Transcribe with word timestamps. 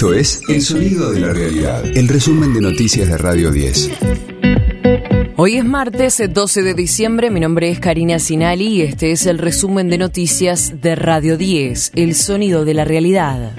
Esto 0.00 0.14
es 0.14 0.40
El 0.48 0.62
Sonido 0.62 1.10
de 1.10 1.20
la 1.20 1.30
Realidad, 1.34 1.84
el 1.84 2.08
resumen 2.08 2.54
de 2.54 2.62
noticias 2.62 3.06
de 3.06 3.18
Radio 3.18 3.50
10. 3.50 3.90
Hoy 5.36 5.58
es 5.58 5.64
martes 5.66 6.22
12 6.26 6.62
de 6.62 6.72
diciembre, 6.72 7.28
mi 7.28 7.38
nombre 7.38 7.68
es 7.68 7.80
Karina 7.80 8.18
Sinali 8.18 8.68
y 8.68 8.80
este 8.80 9.12
es 9.12 9.26
el 9.26 9.36
resumen 9.36 9.90
de 9.90 9.98
noticias 9.98 10.80
de 10.80 10.94
Radio 10.94 11.36
10, 11.36 11.92
El 11.96 12.14
Sonido 12.14 12.64
de 12.64 12.72
la 12.72 12.86
Realidad. 12.86 13.52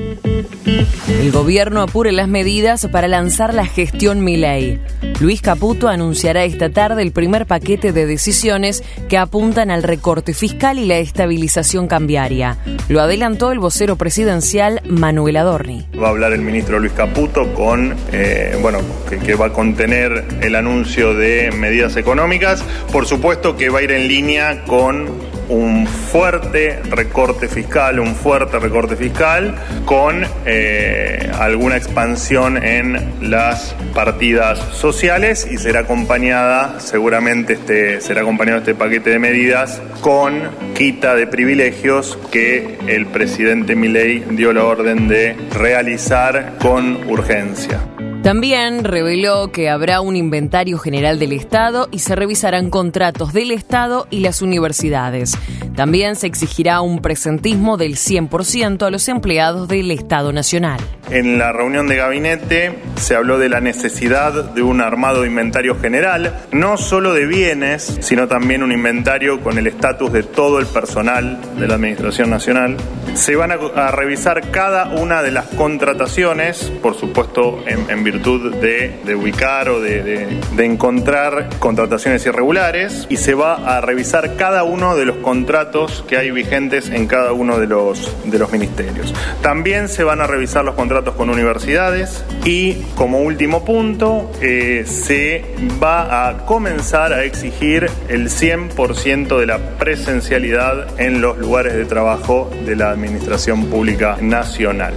El 1.08 1.32
gobierno 1.32 1.84
apure 1.84 2.12
las 2.12 2.28
medidas 2.28 2.88
para 2.92 3.08
lanzar 3.08 3.54
la 3.54 3.68
gestión 3.68 4.24
Milei. 4.24 4.82
Luis 5.22 5.40
Caputo 5.44 5.88
anunciará 5.88 6.46
esta 6.46 6.72
tarde 6.72 7.04
el 7.04 7.12
primer 7.12 7.46
paquete 7.46 7.92
de 7.92 8.08
decisiones 8.08 8.84
que 9.08 9.20
apuntan 9.20 9.70
al 9.70 9.84
recorte 9.84 10.34
fiscal 10.34 10.80
y 10.80 10.88
la 10.88 10.98
estabilización 10.98 11.88
cambiaria. 11.88 12.58
Lo 12.90 13.02
adelantó 13.02 13.52
el 13.52 13.60
vocero 13.60 13.98
presidencial 13.98 14.82
Manuel 14.84 15.38
Adorni. 15.38 15.86
Va 15.96 16.08
a 16.08 16.10
hablar 16.10 16.34
el 16.34 16.42
ministro 16.42 16.80
Luis 16.80 16.94
Caputo 16.94 17.54
con, 17.54 17.96
eh, 18.12 18.58
bueno, 18.64 18.80
que, 19.08 19.20
que 19.20 19.36
va 19.36 19.46
a 19.46 19.54
contener 19.54 20.26
el 20.42 20.56
anuncio 20.56 21.14
de 21.14 21.52
medidas 21.52 21.98
económicas. 21.98 22.64
Por 22.92 23.06
supuesto 23.06 23.56
que 23.56 23.70
va 23.70 23.78
a 23.78 23.84
ir 23.84 23.92
en 23.92 24.08
línea 24.08 24.66
con 24.66 25.08
un 25.52 25.86
fuerte 25.86 26.80
recorte 26.90 27.50
fiscal, 27.50 28.00
un 28.00 28.16
fuerte 28.16 28.58
recorte 28.58 28.96
fiscal 28.96 29.54
con 29.86 30.24
eh, 30.46 31.30
alguna 31.38 31.76
expansión 31.76 32.64
en 32.64 33.30
las 33.30 33.76
partidas 33.94 34.60
sociales 34.74 35.46
y 35.52 35.58
será 35.58 35.82
acompañada, 35.82 36.80
seguramente 36.80 37.54
este, 37.54 38.00
será 38.00 38.22
acompañado 38.22 38.60
este 38.60 38.76
paquete 38.76 39.10
de 39.10 39.20
medidas 39.20 39.82
con 40.00 40.40
quita 40.74 41.16
de 41.16 41.28
privilegios 41.28 42.18
que 42.32 42.80
el 42.88 43.08
presidente 43.08 43.76
Milei 43.76 44.24
dio 44.32 44.54
la 44.54 44.64
orden 44.64 45.10
de 45.10 45.36
realizar 45.52 46.54
con 46.60 47.10
urgencia. 47.10 47.82
También 48.24 48.84
reveló 48.84 49.52
que 49.52 49.68
habrá 49.68 50.00
un 50.00 50.16
inventario 50.16 50.78
general 50.78 51.18
del 51.18 51.34
Estado 51.34 51.90
y 51.92 52.00
se 52.00 52.16
revisarán 52.16 52.70
contratos 52.70 53.34
del 53.34 53.50
Estado 53.50 54.06
y 54.12 54.20
las 54.20 54.44
universidades. 54.44 55.36
También 55.76 56.16
se 56.16 56.28
exigirá 56.28 56.82
un 56.82 57.02
presentismo 57.02 57.78
del 57.78 57.96
100% 57.96 58.86
a 58.86 58.92
los 58.92 59.08
empleados 59.08 59.68
del 59.68 59.90
Estado 59.90 60.34
Nacional. 60.34 60.80
En 61.10 61.40
la 61.40 61.52
reunión 61.52 61.88
de 61.88 61.96
gabinete 61.96 62.78
se 62.96 63.16
habló 63.16 63.40
de 63.40 63.50
la 63.50 63.60
necesidad 63.60 64.54
de 64.54 64.62
un 64.62 64.82
armado 64.82 65.26
inventario 65.26 65.80
general, 65.80 66.42
no 66.52 66.78
solo 66.78 67.14
de 67.14 67.26
bienes, 67.26 67.98
sino 68.02 68.28
también 68.28 68.62
un 68.62 68.72
inventario 68.72 69.42
con 69.42 69.58
el 69.58 69.66
estatus 69.66 70.14
de 70.14 70.24
todo 70.24 70.60
el 70.60 70.68
personal 70.68 71.40
de 71.60 71.68
la 71.68 71.76
Administración 71.76 72.30
Nacional. 72.30 72.78
Se 73.16 73.36
van 73.36 73.52
a, 73.52 73.92
revisar 73.92 74.52
cada 74.52 74.86
una 74.90 75.24
de 75.24 75.32
las 75.32 75.48
contrataciones, 75.48 76.72
por 76.82 76.96
supuesto 76.96 77.64
en, 77.66 77.90
en 77.90 78.04
virtud 78.12 78.56
de, 78.56 79.16
ubicar 79.16 79.70
o 79.70 79.80
de, 79.80 80.40
encontrar 80.58 81.50
contrataciones 81.60 82.26
irregulares 82.26 83.08
y 83.10 83.18
se 83.18 83.34
va 83.34 83.78
a 83.78 83.82
revisar 83.82 84.36
cada 84.36 84.64
uno 84.64 84.96
de 84.96 85.06
los 85.06 85.18
contratos 85.18 86.04
que 86.08 86.18
hay 86.18 86.32
vigentes 86.32 86.90
en 86.90 87.08
cada 87.08 87.34
uno 87.34 87.58
de 87.58 87.68
los, 87.68 88.12
de 88.26 88.38
los 88.38 88.52
ministerios. 88.52 89.14
También 89.42 89.88
se 89.88 90.04
van 90.04 90.22
a 90.22 90.28
revisar 90.28 90.66
los 90.66 90.76
contratos 90.76 91.16
con 91.16 91.30
universidades 91.30 92.24
y 92.46 92.76
como 92.96 93.22
último 93.22 93.66
punto 93.66 94.32
eh, 94.42 94.84
se 94.86 95.46
va 95.82 96.28
a 96.28 96.46
comenzar 96.46 97.14
a 97.14 97.24
exigir 97.24 97.90
el 98.10 98.30
100% 98.30 99.40
de 99.40 99.46
la 99.46 99.78
presencialidad 99.78 101.00
en 101.00 101.22
los 101.22 101.38
lugares 101.38 101.74
de 101.74 101.86
trabajo 101.86 102.52
de 102.66 102.76
la 102.76 102.92
Administración 102.92 103.66
Pública 103.66 104.18
Nacional. 104.22 104.94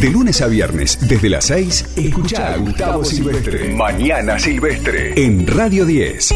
De 0.00 0.10
lunes 0.10 0.42
a 0.42 0.46
viernes, 0.46 0.98
desde 1.08 1.30
las 1.30 1.46
6, 1.46 1.86
escucha 1.96 2.55
a 2.56 2.58
Gustavo 2.58 3.04
Silvestre. 3.04 3.74
Mañana 3.74 4.38
Silvestre. 4.38 5.12
En 5.14 5.46
Radio 5.46 5.84
10. 5.84 6.32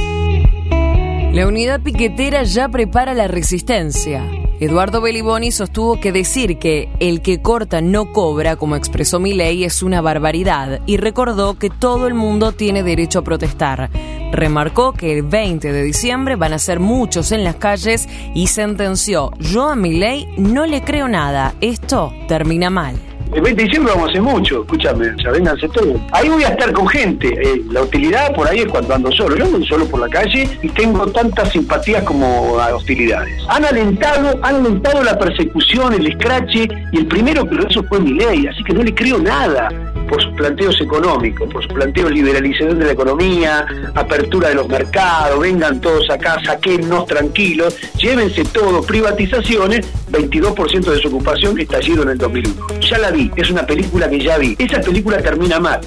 La 1.33 1.47
unidad 1.47 1.81
piquetera 1.81 2.43
ya 2.43 2.69
prepara 2.69 3.15
la 3.15 3.27
resistencia. 3.27 4.23
Eduardo 4.61 5.01
Beliboni 5.01 5.51
sostuvo 5.51 5.99
que 5.99 6.13
decir 6.13 6.59
que 6.59 6.91
el 7.01 7.23
que 7.23 7.41
corta 7.41 7.81
no 7.81 8.13
cobra, 8.13 8.57
como 8.57 8.77
expresó 8.77 9.19
mi 9.19 9.33
ley, 9.33 9.65
es 9.65 9.83
una 9.83 10.03
barbaridad 10.03 10.81
y 10.85 10.99
recordó 10.99 11.59
que 11.59 11.71
todo 11.71 12.07
el 12.07 12.13
mundo 12.13 12.53
tiene 12.53 12.83
derecho 12.83 13.21
a 13.21 13.25
protestar. 13.25 13.89
Remarcó 14.31 14.93
que 14.93 15.17
el 15.17 15.23
20 15.23 15.73
de 15.73 15.83
diciembre 15.83 16.37
van 16.37 16.53
a 16.53 16.59
ser 16.59 16.81
muchos 16.81 17.33
en 17.33 17.45
las 17.45 17.57
calles 17.57 18.07
y 18.35 18.49
sentenció, 18.49 19.31
yo 19.39 19.71
a 19.71 19.77
mi 19.77 19.95
ley 19.95 20.29
no 20.37 20.67
le 20.67 20.83
creo 20.83 21.09
nada, 21.09 21.55
esto 21.63 22.13
termina 22.29 22.69
mal. 22.69 23.10
El 23.33 23.43
20 23.43 23.63
de 23.63 23.65
diciembre 23.65 23.93
vamos 23.93 24.09
a 24.09 24.11
hacer 24.11 24.23
mucho, 24.23 24.63
escúchame, 24.63 25.07
ya 25.23 25.31
vénganse 25.31 25.69
todos. 25.69 26.01
Ahí 26.11 26.29
voy 26.29 26.43
a 26.43 26.49
estar 26.49 26.73
con 26.73 26.89
gente. 26.89 27.29
Eh, 27.29 27.63
la 27.71 27.83
utilidad 27.83 28.35
por 28.35 28.49
ahí 28.49 28.59
es 28.59 28.67
cuando 28.67 28.93
ando 28.93 29.13
solo. 29.13 29.37
Yo 29.37 29.45
ando 29.45 29.65
solo 29.67 29.87
por 29.87 30.01
la 30.01 30.09
calle 30.09 30.49
y 30.63 30.69
tengo 30.69 31.07
tantas 31.07 31.51
simpatías 31.51 32.03
como 32.03 32.55
hostilidades. 32.75 33.33
Han 33.49 33.65
alentado, 33.65 34.39
han 34.43 34.57
alentado 34.57 35.05
la 35.05 35.17
persecución, 35.17 35.95
el 35.95 36.09
escrache, 36.09 36.69
y 36.93 36.99
el 36.99 37.07
primero 37.07 37.49
que 37.49 37.55
lo 37.55 37.69
hizo 37.69 37.85
fue 37.85 38.01
mi 38.01 38.15
ley, 38.15 38.47
así 38.49 38.65
que 38.65 38.73
no 38.73 38.83
le 38.83 38.95
creo 38.95 39.19
nada 39.19 39.69
por 40.11 40.21
sus 40.21 40.33
planteos 40.35 40.81
económicos, 40.81 41.49
por 41.53 41.63
sus 41.63 41.73
planteos 41.73 42.11
liberalización 42.11 42.81
de 42.81 42.87
la 42.87 42.93
economía, 42.93 43.65
apertura 43.95 44.49
de 44.49 44.57
los 44.57 44.69
mercados, 44.69 45.39
vengan 45.39 45.81
todos 45.81 46.11
acá, 46.11 46.37
saquennos 46.45 47.07
tranquilos, 47.07 47.77
llévense 47.97 48.45
todo, 48.45 48.83
privatizaciones, 48.83 49.87
22% 50.11 50.81
de 50.81 50.97
desocupación 50.97 51.55
que 51.55 51.63
estallido 51.63 52.03
en 52.03 52.09
el 52.11 52.19
2001. 52.19 52.81
Ya 52.81 52.99
la 52.99 53.13
vi, 53.13 53.31
es 53.37 53.51
una 53.51 53.65
película 53.65 54.11
que 54.11 54.19
ya 54.19 54.37
vi. 54.37 54.57
Esa 54.59 54.81
película 54.81 55.19
termina 55.19 55.61
mal. 55.61 55.81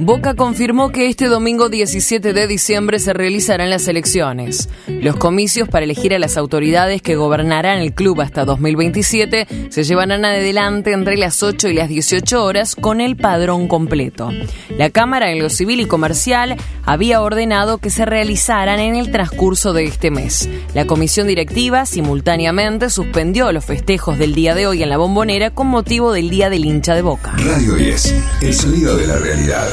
Boca 0.00 0.34
confirmó 0.34 0.90
que 0.90 1.08
este 1.08 1.26
domingo 1.26 1.68
17 1.68 2.32
de 2.32 2.46
diciembre 2.46 3.00
se 3.00 3.12
realizarán 3.12 3.68
las 3.68 3.88
elecciones. 3.88 4.68
Los 4.86 5.16
comicios 5.16 5.68
para 5.68 5.84
elegir 5.84 6.14
a 6.14 6.20
las 6.20 6.36
autoridades 6.36 7.02
que 7.02 7.16
gobernarán 7.16 7.78
el 7.78 7.92
club 7.92 8.20
hasta 8.20 8.44
2027 8.44 9.48
se 9.70 9.82
llevarán 9.82 10.24
adelante 10.24 10.92
entre 10.92 11.16
las 11.16 11.42
8 11.42 11.68
y 11.68 11.72
las 11.72 11.88
18 11.88 12.44
horas 12.44 12.76
con 12.76 13.00
el 13.00 13.16
padrón 13.16 13.66
completo. 13.66 14.30
La 14.76 14.90
Cámara 14.90 15.32
en 15.32 15.40
lo 15.42 15.50
civil 15.50 15.80
y 15.80 15.86
comercial 15.86 16.56
había 16.84 17.20
ordenado 17.20 17.78
que 17.78 17.90
se 17.90 18.04
realizaran 18.04 18.78
en 18.78 18.94
el 18.94 19.10
transcurso 19.10 19.72
de 19.72 19.84
este 19.84 20.12
mes. 20.12 20.48
La 20.74 20.86
comisión 20.86 21.26
directiva 21.26 21.86
simultáneamente 21.86 22.88
suspendió 22.88 23.50
los 23.50 23.64
festejos 23.64 24.16
del 24.16 24.36
día 24.36 24.54
de 24.54 24.68
hoy 24.68 24.84
en 24.84 24.90
la 24.90 24.96
bombonera 24.96 25.50
con 25.50 25.66
motivo 25.66 26.12
del 26.12 26.30
Día 26.30 26.50
del 26.50 26.64
hincha 26.64 26.94
de 26.94 27.02
Boca. 27.02 27.32
Radio 27.36 27.74
10, 27.74 28.14
el 28.42 28.54
sonido 28.54 28.96
de 28.96 29.06
la 29.08 29.18
realidad. 29.18 29.68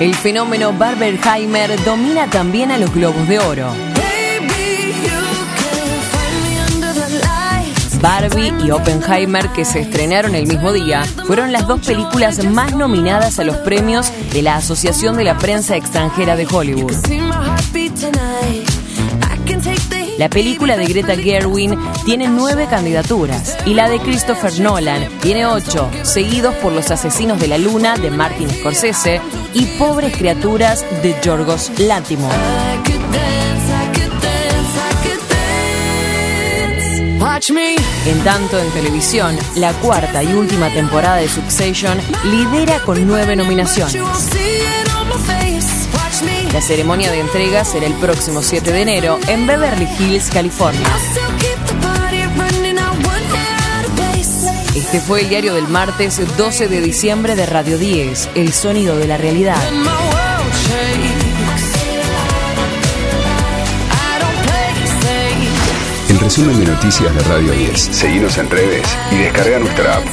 El 0.00 0.14
fenómeno 0.14 0.72
Barbenheimer 0.72 1.84
domina 1.84 2.26
también 2.30 2.70
a 2.70 2.78
los 2.78 2.90
Globos 2.94 3.28
de 3.28 3.38
Oro. 3.38 3.70
Barbie 8.00 8.54
y 8.64 8.70
Oppenheimer, 8.70 9.50
que 9.50 9.66
se 9.66 9.80
estrenaron 9.80 10.34
el 10.34 10.46
mismo 10.46 10.72
día, 10.72 11.04
fueron 11.26 11.52
las 11.52 11.68
dos 11.68 11.86
películas 11.86 12.42
más 12.46 12.74
nominadas 12.74 13.38
a 13.40 13.44
los 13.44 13.58
premios 13.58 14.10
de 14.32 14.40
la 14.40 14.56
Asociación 14.56 15.18
de 15.18 15.24
la 15.24 15.36
Prensa 15.36 15.76
Extranjera 15.76 16.34
de 16.34 16.46
Hollywood. 16.50 16.94
La 20.20 20.28
película 20.28 20.76
de 20.76 20.84
Greta 20.84 21.16
Gerwin 21.16 21.78
tiene 22.04 22.28
nueve 22.28 22.66
candidaturas 22.68 23.56
y 23.64 23.72
la 23.72 23.88
de 23.88 23.98
Christopher 24.00 24.60
Nolan 24.60 25.08
tiene 25.22 25.46
ocho, 25.46 25.90
seguidos 26.02 26.54
por 26.56 26.74
Los 26.74 26.90
Asesinos 26.90 27.40
de 27.40 27.48
la 27.48 27.56
Luna 27.56 27.96
de 27.96 28.10
Martin 28.10 28.50
Scorsese 28.50 29.22
y 29.54 29.64
Pobres 29.78 30.14
Criaturas 30.14 30.84
de 31.02 31.16
Yorgos 31.22 31.72
Lanthimos. 31.78 32.34
En 38.04 38.22
tanto, 38.22 38.58
en 38.58 38.70
televisión, 38.72 39.38
la 39.56 39.72
cuarta 39.72 40.22
y 40.22 40.34
última 40.34 40.68
temporada 40.68 41.16
de 41.16 41.30
Succession 41.30 41.98
lidera 42.24 42.80
con 42.80 43.06
nueve 43.06 43.36
nominaciones. 43.36 43.94
La 46.52 46.60
ceremonia 46.60 47.10
de 47.10 47.20
entrega 47.20 47.64
será 47.64 47.86
el 47.86 47.94
próximo 47.94 48.42
7 48.42 48.72
de 48.72 48.82
enero 48.82 49.18
en 49.28 49.46
Beverly 49.46 49.88
Hills, 49.98 50.30
California. 50.30 50.86
Este 54.74 55.00
fue 55.00 55.22
el 55.22 55.28
diario 55.28 55.54
del 55.54 55.68
martes 55.68 56.20
12 56.36 56.68
de 56.68 56.80
diciembre 56.80 57.36
de 57.36 57.46
Radio 57.46 57.78
10, 57.78 58.30
El 58.34 58.52
Sonido 58.52 58.96
de 58.96 59.06
la 59.06 59.16
Realidad. 59.16 59.62
El 66.08 66.18
resumen 66.18 66.58
de 66.58 66.72
noticias 66.72 67.14
de 67.14 67.20
Radio 67.22 67.52
10. 67.52 67.80
Seguimos 67.92 68.36
en 68.36 68.50
redes 68.50 68.86
y 69.12 69.16
descarga 69.16 69.58
nuestra 69.60 69.96
app. 69.96 70.04